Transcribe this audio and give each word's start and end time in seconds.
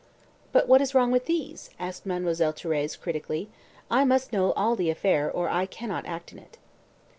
"But 0.51 0.67
what 0.67 0.81
is 0.81 0.95
wrong 0.95 1.11
with 1.11 1.27
these?" 1.27 1.69
asked 1.77 2.07
Mademoiselle 2.07 2.53
Thérèse 2.53 2.99
critically. 2.99 3.51
"I 3.91 4.03
must 4.03 4.33
know 4.33 4.51
all 4.53 4.75
the 4.75 4.89
affair 4.89 5.29
or 5.31 5.47
I 5.47 5.67
cannot 5.67 6.07
act 6.07 6.31
in 6.31 6.39
it." 6.39 6.57